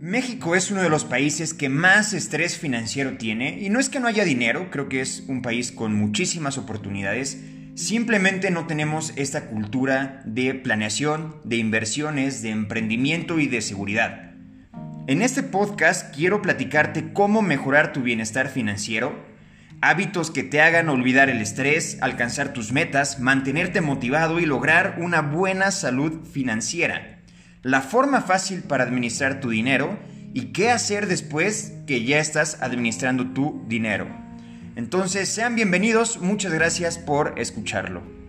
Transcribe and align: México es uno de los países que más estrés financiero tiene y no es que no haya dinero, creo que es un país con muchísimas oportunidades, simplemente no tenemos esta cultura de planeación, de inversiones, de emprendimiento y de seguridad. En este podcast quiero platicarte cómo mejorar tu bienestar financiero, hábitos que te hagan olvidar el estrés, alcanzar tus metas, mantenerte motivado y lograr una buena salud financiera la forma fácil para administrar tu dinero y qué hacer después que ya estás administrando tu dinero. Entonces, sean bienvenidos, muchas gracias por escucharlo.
México 0.00 0.54
es 0.54 0.70
uno 0.70 0.80
de 0.80 0.88
los 0.88 1.04
países 1.04 1.52
que 1.52 1.68
más 1.68 2.14
estrés 2.14 2.56
financiero 2.56 3.18
tiene 3.18 3.60
y 3.60 3.68
no 3.68 3.78
es 3.78 3.90
que 3.90 4.00
no 4.00 4.06
haya 4.06 4.24
dinero, 4.24 4.70
creo 4.70 4.88
que 4.88 5.02
es 5.02 5.24
un 5.28 5.42
país 5.42 5.72
con 5.72 5.94
muchísimas 5.94 6.56
oportunidades, 6.56 7.38
simplemente 7.74 8.50
no 8.50 8.66
tenemos 8.66 9.12
esta 9.16 9.48
cultura 9.48 10.22
de 10.24 10.54
planeación, 10.54 11.36
de 11.44 11.56
inversiones, 11.56 12.40
de 12.40 12.48
emprendimiento 12.48 13.40
y 13.40 13.46
de 13.46 13.60
seguridad. 13.60 14.32
En 15.06 15.20
este 15.20 15.42
podcast 15.42 16.14
quiero 16.14 16.40
platicarte 16.40 17.12
cómo 17.12 17.42
mejorar 17.42 17.92
tu 17.92 18.00
bienestar 18.00 18.48
financiero, 18.48 19.22
hábitos 19.82 20.30
que 20.30 20.44
te 20.44 20.62
hagan 20.62 20.88
olvidar 20.88 21.28
el 21.28 21.42
estrés, 21.42 21.98
alcanzar 22.00 22.54
tus 22.54 22.72
metas, 22.72 23.20
mantenerte 23.20 23.82
motivado 23.82 24.40
y 24.40 24.46
lograr 24.46 24.96
una 24.98 25.20
buena 25.20 25.70
salud 25.70 26.24
financiera 26.24 27.19
la 27.62 27.82
forma 27.82 28.22
fácil 28.22 28.62
para 28.62 28.84
administrar 28.84 29.40
tu 29.40 29.50
dinero 29.50 29.98
y 30.32 30.52
qué 30.52 30.70
hacer 30.70 31.06
después 31.06 31.74
que 31.86 32.04
ya 32.04 32.18
estás 32.18 32.58
administrando 32.62 33.32
tu 33.32 33.64
dinero. 33.68 34.06
Entonces, 34.76 35.28
sean 35.28 35.56
bienvenidos, 35.56 36.18
muchas 36.20 36.52
gracias 36.52 36.98
por 36.98 37.38
escucharlo. 37.38 38.19